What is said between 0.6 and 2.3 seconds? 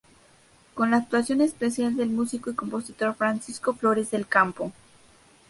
Con la actuación especial del